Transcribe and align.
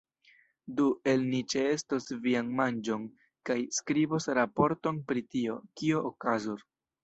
Du 0.77 0.85
el 1.11 1.25
ni 1.33 1.41
ĉeestos 1.55 2.09
vian 2.23 2.49
manĝon 2.61 3.05
kaj 3.51 3.59
skribos 3.81 4.29
raporton 4.41 5.01
pri 5.13 5.27
tio, 5.35 5.63
kio 5.83 6.07
okazos. 6.13 6.69